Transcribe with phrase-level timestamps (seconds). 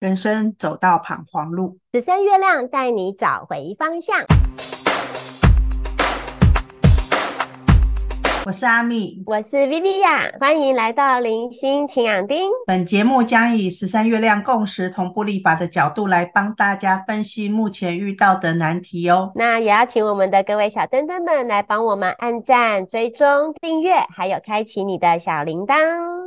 [0.00, 4.16] 人生走到彷徨路，十三月亮带你找回方向。
[8.46, 12.48] 我是阿蜜，我是 Viviya，欢迎来到零星晴养丁。
[12.66, 19.30] 本节目将以十三月亮共识同步立法的角度来帮大家分析目前遇到的难题哦。
[19.34, 25.76] 那也要请我们的各位小灯灯们来帮我们按赞、追踪、订阅，还有开启你的小铃铛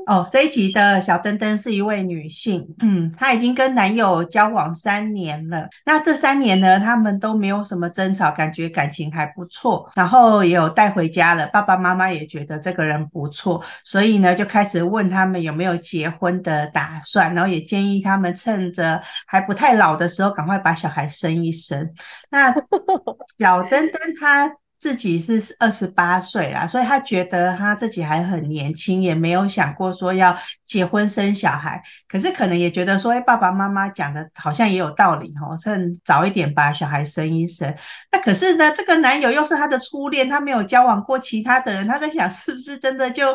[0.06, 0.28] 哦。
[0.32, 5.68] 这一集的小灯灯是一位女性，嗯，她已经跟男友交往三年了。
[5.84, 12.04] 那这三年呢，他们都没有什么争吵，感觉感情还不错，然后也有带回家了，爸爸妈妈。
[12.14, 21.92] 他也觉得这个人不错，所以呢，就开始问他们有没有结婚的打算，然后也建议他们趁着还不太老的时候，赶快把小孩生一生。
[22.30, 22.54] 那
[23.40, 24.63] 小灯灯他。
[24.84, 31.82] 自己是二十八岁啦，所以他觉得他自己还很年轻，也没有想过说要结婚生小孩。
[32.06, 37.74] 可是可能也觉得说，哎，爸爸妈妈讲的好像也有道理哦，趁早一点把小孩生一生。
[38.12, 43.26] 那可是呢，这个男友又是他的初恋，他没有交往过其他的人，他在想是不是真的就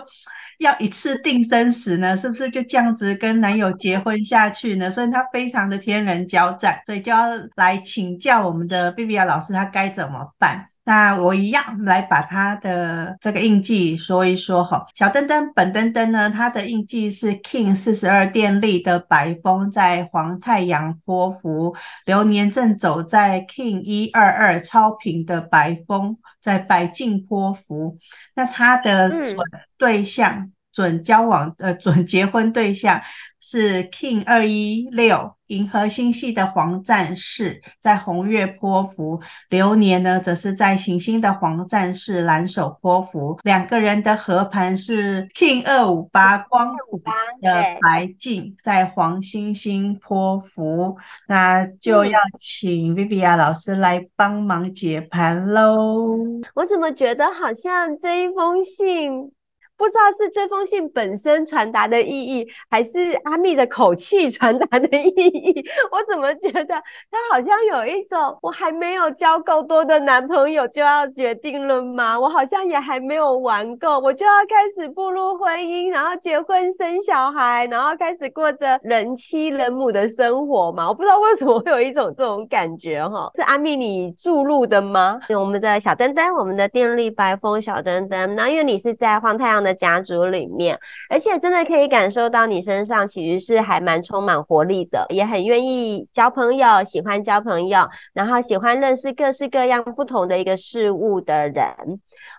[0.59, 2.15] 要一次定生死呢？
[2.15, 4.91] 是不是就这样子跟男友结婚下去呢？
[4.91, 10.67] 所以他非常的天人交战，所以就要来请教我们的 B B A 老师，他该怎么办？
[10.89, 14.87] 那我一样来把他的这个印记说一说哈。
[14.95, 27.95] 小灯灯本灯灯呢，它的印记是 King 四十二电力的白风在黄太阳波符，流年正走在 King 一二二超频的白风在白镜波符。
[28.35, 29.37] 那他的准
[29.77, 32.99] 对象、嗯、准交往呃准结婚对象
[33.41, 35.35] 是 King 二一六。
[35.49, 43.39] 银河星系的黄战士在红月波符，流年呢，则是在行星的黄战士蓝手波符。
[43.45, 47.01] 两个人的合盘是 King 二五八光谱
[47.41, 47.51] 的
[47.81, 56.19] 白镜在黄星星波符，那就要请 Vivian 老师来帮忙解盘喽。
[56.57, 59.33] 我怎么觉得好像这一封信？
[59.79, 65.65] 不知道是这封信本身传达的意义，还是阿蜜的口气 传达的意义？
[65.93, 72.19] 我怎么觉得他好像有一种我还没有交够多的男朋友就要决定了吗？
[72.19, 80.89] 我好像也还没有玩够，我就要开始步入婚姻，然后结婚生小孩，然后开始过着人妻人母的生活嘛？
[80.89, 85.21] 我不知道为什么会有一种这种感觉哈，是阿蜜你注入的吗？
[85.39, 89.68] 我们的小灯灯，我们的电力白风小灯灯，那因为你是在黄太阳的。
[89.69, 90.79] 的家族里面，
[91.11, 101.65] 而且真的可以感受到你身上其实是还蛮充满活力的，也很愿意交朋友，喜欢交朋友，然后喜欢认识各式各样不同的一个事物的人。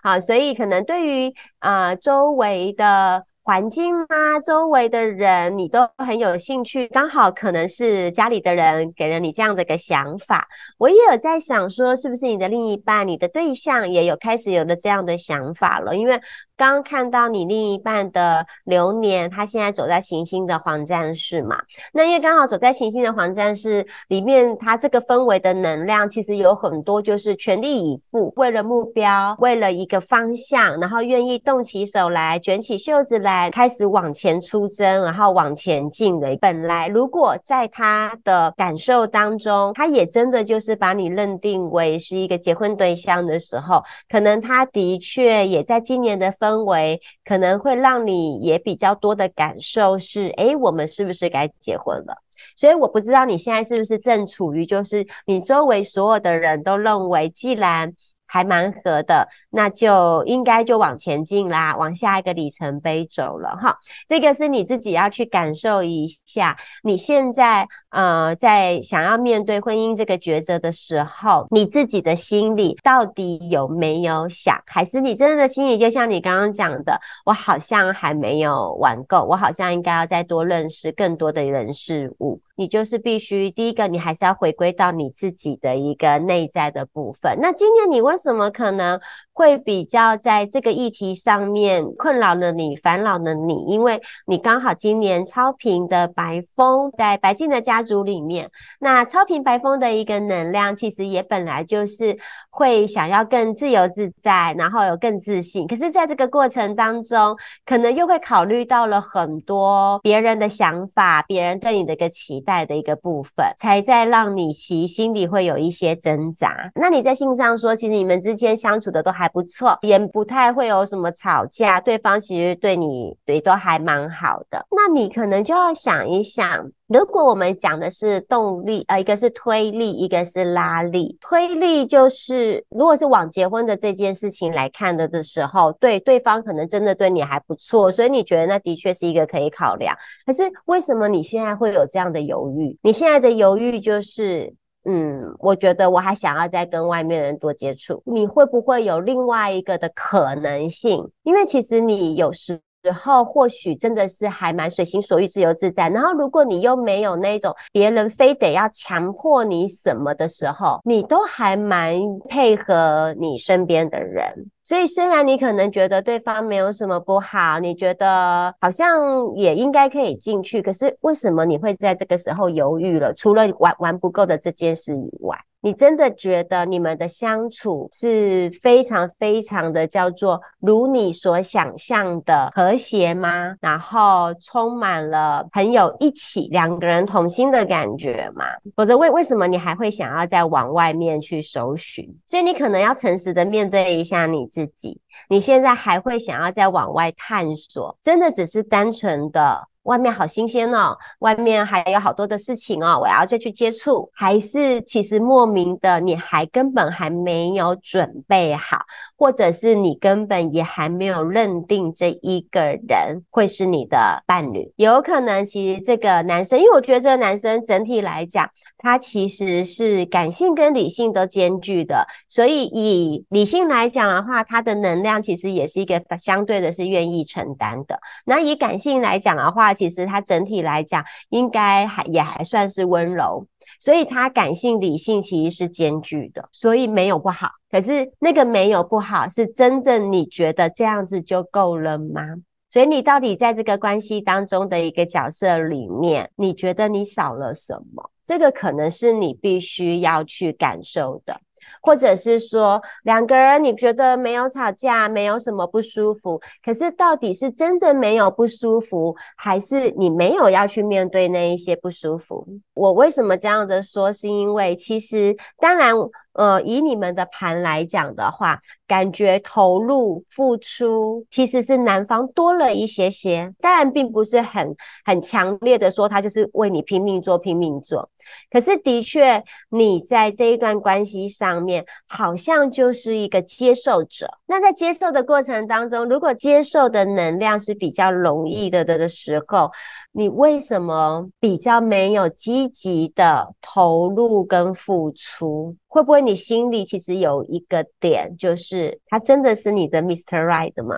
[0.02, 3.24] 好，所以可能对于啊、周围的。
[3.42, 10.46] 环境啊，周围的人你都很有兴趣，刚好可能是家里的人给了你这样的一个想法。
[10.78, 15.96] 我也有在想说，是不是你的另一半、你的对象也有开始有了这样的想法了？
[15.96, 16.20] 因为
[16.60, 21.56] 刚刚看到你另一半的流年，他现在走在行星的黄战士嘛，
[21.94, 33.50] 那因为刚好走在行星的黄战士里面，他这个氛围的能量其实有很多，就是全力以赴，为了目标，为了一个方向，然后愿意动起手来，卷起袖子来。
[33.50, 36.36] 开始往前出征，然后往前进的。
[36.42, 52.16] 本来如果在他的感受当中，他也真的就是把你认定为是一个结婚对象的时候，可能他的确也在今年的氛围，可能会让你也比较多的感受是，诶，我们是不是该结婚了？
[52.56, 57.92] 所以我不知道你现在是不是正处于，就是你周围所有的人都认为，既然
[58.30, 63.76] 还蛮合的，那就应该就往前进啦，往下一个里程碑走了哈。
[64.06, 82.40] 这个是你自己要去感受一下，你现在呃在想要面对婚姻这个抉择的时候，你自己的心里到底有没有想，还是你真的心里就像你刚刚讲的，我好像还没有玩够，我好像应该要再多认识更多的人事物。
[82.60, 87.38] 你就是必须第一个，你还是要回归到你自己的一个内在的部分。
[87.40, 89.00] 那今年你为什么可能
[89.32, 93.64] 会比较在这个议题上面困扰了你、烦恼了你？
[93.64, 102.18] 因为你刚好今年超频的白风在白净的家族里面，那超频白风的一个能量，其实也本来就是
[102.50, 105.66] 会想要更自由自在，然后有更自信。
[105.66, 112.49] 可是在这个过程当中，可能又会考虑到了很多别人的想法，别人对你的一个期待。
[112.50, 116.72] 在的一个部分，才在让你其心里会有一些挣扎。
[116.74, 124.66] 那你在信上说，其实你们之间相处的都还不错，也不太会有什么吵架，对方其实对你对都还蛮好的。
[124.72, 126.72] 那你可能就要想一想。
[126.92, 131.16] 如果我们讲的是动力，呃，一个是推力，一个是拉力。
[131.20, 139.96] 推力就是，如果是往结婚的这件事情来看的的时候，对对方可能真的对你还不错，所以你觉得那的确是一个可以考量。
[140.26, 142.76] 可是为什么你现在会有这样的犹豫？
[142.82, 144.52] 你现在的犹豫就是，
[144.84, 148.02] 嗯，我觉得我还想要再跟外面人多接触。
[148.04, 151.08] 你会不会有另外一个的可能性？
[151.22, 152.60] 因为其实你有时。
[152.82, 155.88] 时候或许真的是还蛮随心所欲、自由自在。
[155.88, 161.94] 然后，如果你又没有那种别人非得要强迫你什么的时候，你都还蛮
[162.28, 164.50] 配合你身边的人。
[164.62, 173.12] 所以，虽然你可能觉得对方没有什么不好，你觉得好像也应该可以进去，可是为什么你会在这个时候犹豫了？
[173.14, 175.36] 除了玩玩不够的这件事以外。
[175.62, 183.54] 你真的觉得你们的相处是非常非常的叫做如你所想象的和谐吗？
[183.60, 188.46] 然后充满了朋友一起两个人同心的感觉吗？
[188.74, 192.08] 否则为为什么你还会想要再往外面去搜寻？
[192.26, 197.96] 所以你可能要诚实的面对一下你自己，你现在还会想要再往外探索？
[198.02, 199.68] 真的只是单纯的？
[199.84, 208.84] 外面好新鲜哦，外面还有好多的事情哦，我要再去接触，还是其实莫名的，你还根本还没有准备好，
[209.20, 229.74] 或者是你根本也还没有认定这一个人会是你的伴侣，有可能其实这个男生，因为我觉得这个男生整体来讲，他其实是感性跟理性都兼具的，所以以理性来讲的话，他的能量其实也是一个相对的是愿意承担的，那以感性来讲的话。
[229.74, 233.46] 其实他整体来讲，应该还也还算是温柔，
[233.80, 237.48] 所以他感性理性其实是兼具的，所以没有不好。
[237.68, 242.22] 可是那个没有不好，是真正你觉得这样子就够了吗？
[242.68, 248.10] 所以你到底在这个关系当中的一个角色里面，你觉得你少了什么？
[248.24, 251.40] 这个可能是你必须要去感受的。
[251.80, 262.46] 或者是说两个人你觉得没有吵架，没有什么不舒服，可是到底是真的没有不舒服，还是你没有要去面对那一些不舒服？
[262.74, 264.12] 我为什么这样的说？
[264.12, 265.94] 是因为其实当然。
[266.32, 274.74] 呃，以你们的盘来讲的话，感觉投入付出其实是男方多了一些些，当然并不是很
[275.04, 278.08] 很强烈的说他就是为你拼命做拼命做，
[278.50, 284.30] 可是的确你在这一段关系上面好像就是一个接受者。
[284.46, 289.70] 那在接受的过程当中，如果接受的能量是比较容易的的的时候，
[290.12, 295.76] 你为什么比较没有积极的投入跟付出？
[295.86, 300.44] 会不会你心里其实有一个点，就是他真的是你的 Mr.
[300.44, 300.96] Right 吗？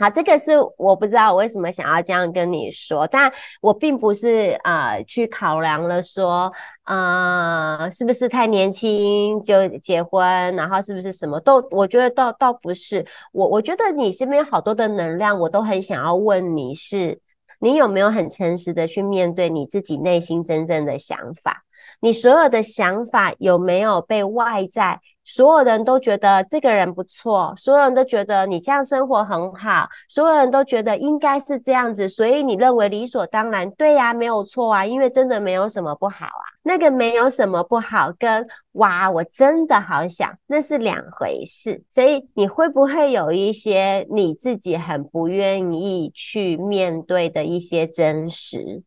[0.00, 6.52] 好，这个是我不知道我为什么想要这样跟你说，但我并不是啊、去考量了说，
[6.84, 10.22] 呃，是不是太年轻就结婚，
[10.54, 13.04] 然后是不是什么都，我觉得倒倒不是。
[13.32, 17.20] 我我觉得你身边好多的能量，我都很想要问你是，
[17.60, 21.64] 你有没有很诚实的去面对你自己内心真正的想法？
[22.00, 36.44] 你所有的想法有没有被外在所有人都觉得这个人不错，所有人都觉得你这样生活很好，所有人都觉得应该是这样子，所以你认为理所当然，对呀，没有错啊，因为真的没有什么不好啊。
[36.62, 41.82] 那个没有什么不好，跟哇，我真的好想，那是两回事。
[41.90, 48.82] 所以你会不会有一些你自己很不愿意去面对的一些真实？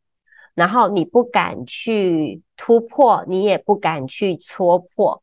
[0.53, 5.21] 然后你不敢去突破，你也不敢去戳破，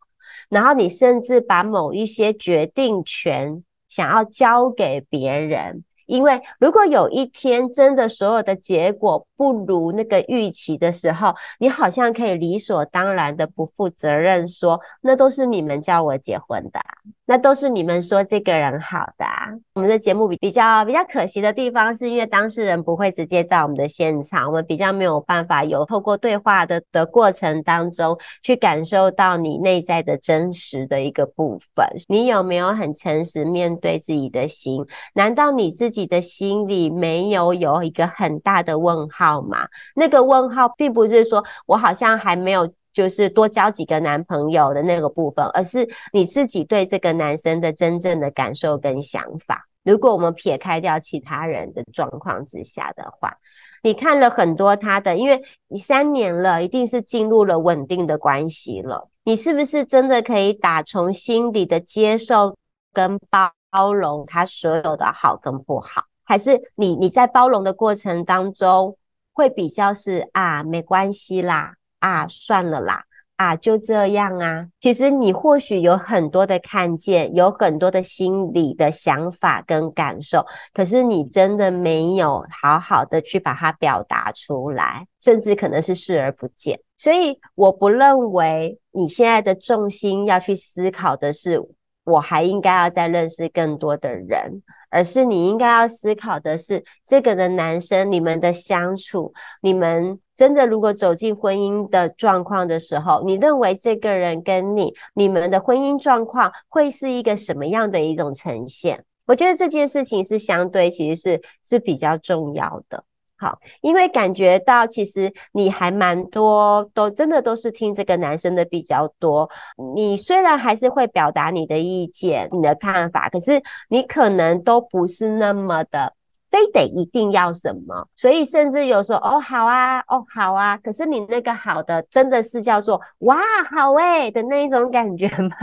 [0.48, 5.84] 然后你甚至把某一些决定权想要交给别人。
[6.08, 16.80] 因为如果有一天真的所有的结果不如那个预期的时候，你好像可以理所当然的不负责任说，那都是你们叫我结婚的，
[17.26, 19.26] 那都是你们说这个人好的。
[19.74, 31.86] 我们的节目比比较比较可惜的地方，是因为当事人不会直接在我们的现场，我们比较没有办法有透过对话的的过程当中去感受到你内在的真实的一个部分。
[32.08, 34.86] 你有没有很诚实面对自己的心？
[35.14, 35.97] 难道你自己？
[35.98, 39.66] 自己的心里没有有一个很大的问号吗？
[39.96, 49.66] 那个问号并不是说我好像还没有就是多交几个男朋友的那个部分，而是你自己对这个男生的真正的感受跟想法。
[49.82, 53.36] 如果我们撇开掉其他人的状况之下的话，
[53.82, 59.10] 你看了很多他的，因为你三年了，一定是进入了稳定的关系了。
[59.24, 62.56] 你是不是真的可以打从心底的接受
[62.92, 63.50] 跟包？
[63.70, 68.96] 包容他所有的好跟不好，还是你你在包容的过程当中，
[69.32, 73.04] 会比较是啊，没关系啦，啊，算了啦。
[73.36, 74.66] 啊，就这样啊。
[74.80, 80.44] 其实你或许有很多的看见，有很多的心理的想法跟感受，
[80.74, 86.80] 可是你真的没有好好的去把它表达出来，甚至可能是视而不见。
[86.96, 91.60] 所以我不认为你现在的重心要去思考的是，
[92.08, 100.18] 我还应该要再认识更多的人，而是你应该要思考的是，这个的男生，你们的相处，你们。
[100.38, 109.04] 真的，如果走进婚姻的状况的时候，你认为这个人跟你，你们的婚姻状况会是一个什么样的一种呈现？
[109.26, 113.02] 我觉得这件事情是相对，其实是是比较重要的。
[113.38, 119.48] 好，因为感觉到其实你还蛮多，都真的都是听这个男生的比较多。
[119.94, 126.14] 你虽然还是会表达你的意见、你的看法，可是你可能都不是那么的。
[126.50, 133.36] 非得一定要什么，所以甚至有时候哦好啊，哦好啊，可是你那个好的真的是叫做哇
[133.70, 135.54] 好诶的那一种感觉吗？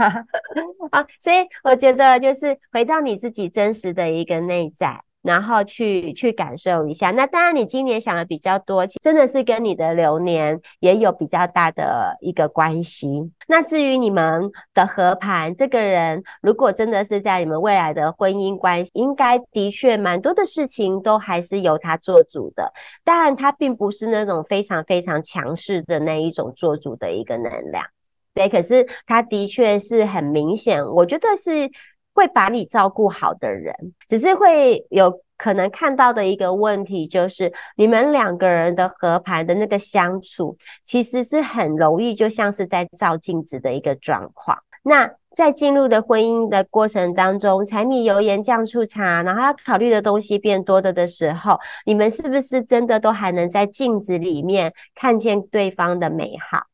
[0.92, 5.02] 啊， 所以我觉得就是回到你自己真实的一个内在。
[5.26, 13.08] 然后去去感受一下，那当然你今年想的比较多，其实真的是跟你的流年也有比较大的一个关系。
[13.48, 22.72] 那至于你们的合盘，这个人如果真的是在你们未来的婚姻关系，应该的确蛮多的事情都还是由他做主的。
[23.02, 27.84] 当然，他并不是那种非常非常强势的那一种做主的一个能量，
[28.32, 28.48] 对。
[28.48, 31.68] 可是他的确是很明显，我觉得是。
[32.16, 33.74] 会把你照顾好的人，
[34.08, 44.58] 只是会有可能看到的一个问题，就是你们两个人的合盘的那个相处，其实是很容易就像是在照镜子的一个状况。
[44.82, 56.64] 那在进入的婚姻的过程当中，柴米油盐酱醋茶，然后要考虑的东西变多了的时候，你们是不是真的都还能在镜子里面看见对方的美好？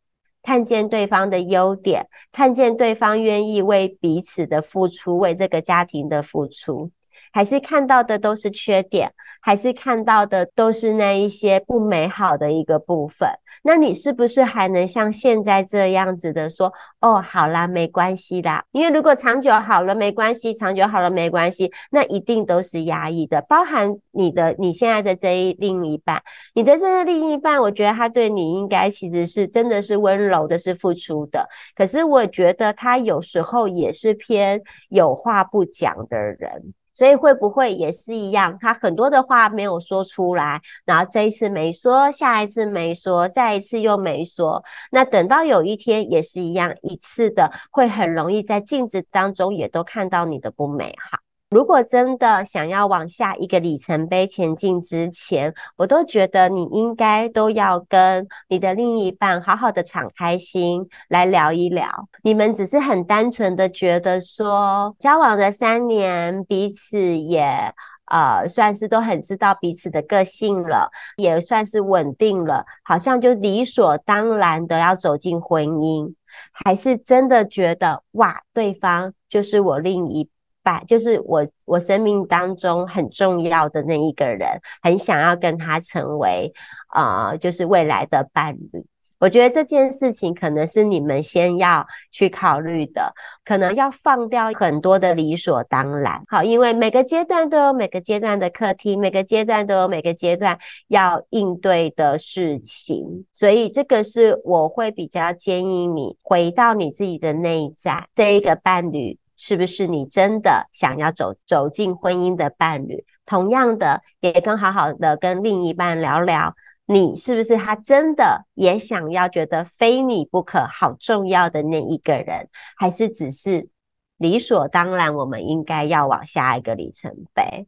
[0.42, 6.90] 看见对方的优点，看见对方愿意为彼此的付出，为这个家庭的付出。
[7.32, 13.28] 还是看到的都是缺点，还是看到的都是那一些不美好的一个部分？
[13.64, 18.64] 那你是不是还能像现在这样子的说，哦，好啦，没关系啦。
[18.72, 23.40] 因为如果长久好了没关系，长久好了没关系，那一定都是压抑的。
[23.42, 26.22] 包含你的你现在的这一另一半，
[26.54, 31.48] 你的这个另一半，我觉得他对你应该其实是真的是温柔的，是付出的。
[31.74, 36.74] 可是我觉得他有时候也是偏有话不讲的人。
[36.94, 38.58] 所以会不会也是一样？
[38.60, 44.62] 他很多的话没有说出来，然后这一次没说，下一次没说，再一次又没说。
[44.90, 51.21] 那等到有一天也是一样，一次的会很容易在镜子当中也都看到你的不美好。
[51.52, 62.08] 如果真的想要往下一个里程碑前进之前，我都觉得你应该都要跟你的另一半好好的敞开心来聊一聊。
[62.22, 67.74] 你们只是很单纯的觉得说，交往了三年，彼此也
[68.06, 76.14] 呃算是都很知道彼此的个性了，也算是稳定了，好像就理所当然的要走进婚姻，
[76.50, 80.30] 还是真的觉得哇，对方就是我另一
[80.62, 80.84] 半。
[80.86, 84.48] 就是我，我生命当中很重要的那一个人，
[84.82, 86.52] 很想要跟他成为，
[86.94, 88.84] 呃，就是未来的伴侣。
[89.18, 93.14] 我觉得这件事情可能是你们先要去考虑的，
[93.44, 96.20] 可能要放掉很多的理所当然。
[96.26, 109.16] 好，因为每个阶段都有每个阶段的课题，每个阶段都有每个阶段要应对的事情，所以这个是我会比较建议你回到你自己的内在，这一个伴侣。
[109.44, 113.04] 是不是你真的想要走走进婚姻的伴侣？
[113.26, 116.54] 同样的，也跟好好的跟另一半聊聊，
[116.86, 123.68] 你是不是他真的也想要觉得非你不可、好重要的那一个人，还是只是
[124.16, 125.12] 理所当然？
[125.16, 127.66] 我们应该要往下一个里程碑。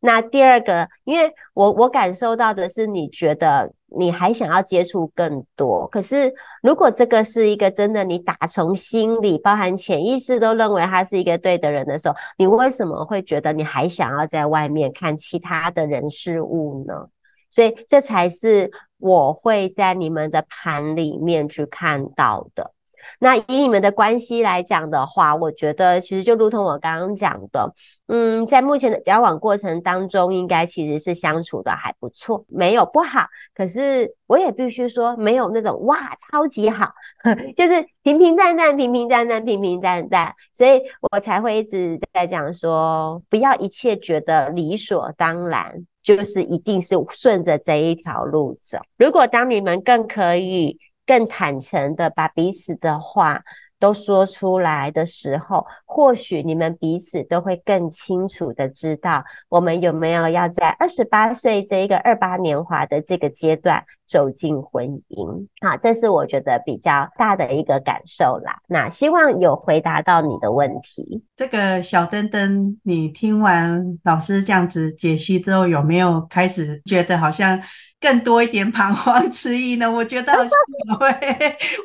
[0.00, 5.86] 那第二个，因为我我感受到的是，你觉得你还想要接触更多。
[5.88, 17.08] 可是，如果这个是一个真的，你打从心里，包含潜意识都认为他是一个对的人的时候，你为什么会觉得你还想要在外面看其他的人事物呢？
[17.50, 22.72] 所以，这才是我会在你们的盘里面去看到的。
[23.18, 27.72] 那以你们的关系来讲的话，我觉得其实就如同我刚刚讲的，
[28.08, 33.26] 嗯，在目前的交往过程当中，应该其实是相处的还不错，没有不好。
[33.54, 36.90] 可是我也必须说，没有那种哇超级好，
[37.56, 40.34] 就是平平淡淡、平平淡淡、平平淡淡。
[40.52, 45.86] 所以我才会一直在讲说，不要一切觉得理所当然。
[46.06, 48.78] 就是一定是顺着这一条路走。
[48.96, 53.44] 如果当你们更可以更坦诚的把彼此的话
[53.78, 65.46] 都说出来的时候，或许你们彼此都会更清楚的知道，我们有没有要在二十八岁这一个二八年华的这个阶段走进婚姻。
[65.60, 68.60] 好，这是我觉得比较大的一个感受啦。
[68.68, 71.24] 那希望有回答到你的问题。
[71.34, 77.60] 这个小灯灯，你听完老师这样子解析之后，有没有开始觉得好像？
[77.98, 79.90] 更多一点彷徨迟疑呢？
[79.90, 80.50] 我觉得好像
[81.00, 81.06] 会。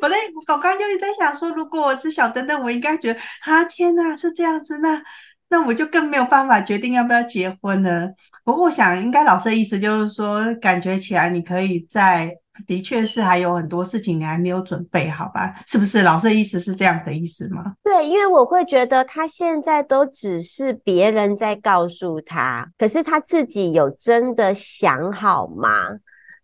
[0.02, 5.02] 我在我刚刚就是在想说，如果我是小灯灯，我应该觉得啊，天哪，是这样子，那
[5.52, 8.10] 那我就更没有办法决定要不要结婚了。
[8.42, 12.34] 不过我想，应该老师的意思就是说，感觉起来你可以在，
[12.66, 15.54] 的确是还有很多事情你还没有准备好吧？
[15.66, 16.02] 是不是？
[16.02, 17.74] 老师的意思是这样的意思吗？
[17.84, 25.68] 对，因为我会觉得他现在都只是别人在告诉他，可是他自己有真的想好吗？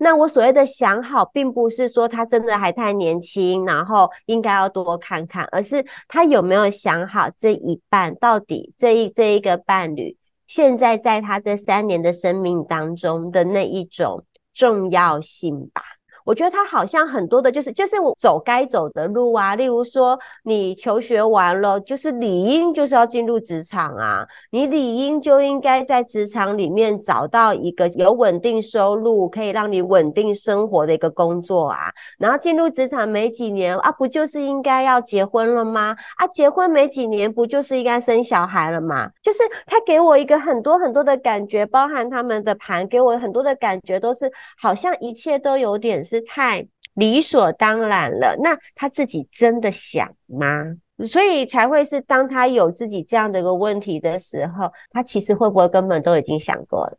[0.00, 14.24] 那我所谓的想好，并不是说他真的还太年轻，然后应该要多看看，而是他有没有想好这一半到底这一这一个伴侣，现在在他这三年的生命当中的那一种
[14.54, 15.82] 重要性吧。
[16.28, 35.96] 我觉得他好像很多的，就是就是走该走的路啊，例如说你求学完了，就是理应就是要进入职场啊，你理应就应该在职场里面找到一个有稳定收入，可以让你稳定生活的一个工作啊，然后进入职场没几年啊，不就是应该要结婚了吗？
[36.18, 39.08] 啊，结婚没几年，不就是应该生小孩了吗？
[39.22, 44.30] 就是他给我一个很多很多的感觉，包含他们的盘给我很多的感觉，都是
[44.60, 46.17] 好像一切都有点是。
[46.22, 50.76] 太理所当然了，那他自己真的想吗？
[51.08, 56.96] 所以才会是当他有自己这样的一个问题的时候，他其实会不会根本都已经想过了，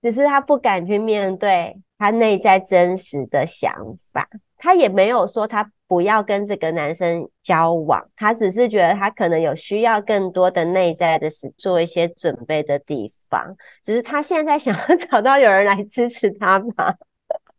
[0.00, 3.74] 只是他不敢去面对他内在真实的想
[4.12, 4.28] 法。
[4.56, 16.94] 他也没有说他不要跟这个男生交往，他只是觉得他可能有需要更多的内在的是做一些准备的地方，只是他现在想要 找到有人来支持他嘛。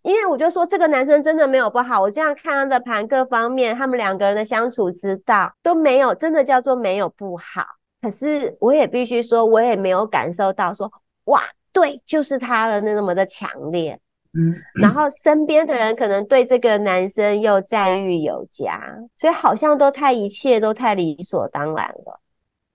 [0.04, 7.64] 因为我就说这个男生真的没有不好，我这样看他的盘各方面，他们两个人的相处之道都没有，真的叫做没有不好。
[8.02, 10.92] 可是我也必须说，我也没有感受到说，
[11.26, 13.98] 哇，对，就是他的那么的强烈。
[14.36, 18.82] 嗯，然后身边的人可能对这个男生又赞誉有加，
[19.16, 22.20] 所以好像都太一切都太理所当然了。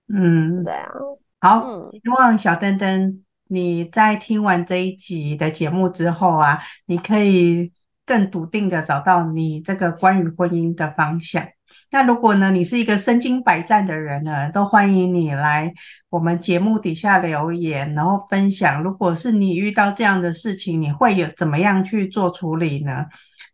[0.09, 0.93] 嗯，对啊，
[1.41, 3.23] 好，嗯，希望小灯灯。
[3.49, 7.73] 你在听完这一集的节目之后啊，你可以
[8.07, 11.47] 更笃定的找到你这个关于婚姻的方向。
[11.91, 15.73] 那如果呢，你是一个身经百战的人呢，都欢迎你来
[16.09, 18.83] 我们节目底下留言，然后分享。
[18.83, 23.07] 如果是你遇到这样的事情，你会有怎么样去做处理呢？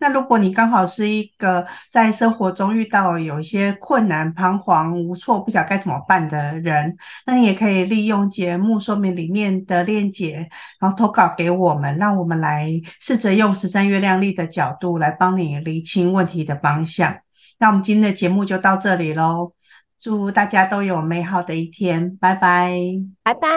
[0.04, 10.46] 那如果你刚好是一个在生活中遇到有一些困难、彷徨无措、不晓得该怎么办的人，那你也可以利用节目说明里面的链接，
[10.78, 12.68] 然后投稿给我们，让我们来
[13.00, 17.16] 试着用十三月亮历的角度来帮你厘清问题的方向。
[17.58, 19.54] 那我们今天的节目就到这里喽，
[19.98, 22.78] 祝大家都有美好的一天，拜拜，
[23.22, 23.48] 拜拜。